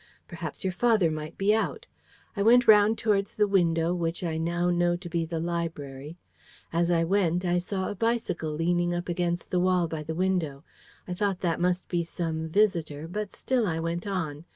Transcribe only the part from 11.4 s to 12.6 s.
that must be some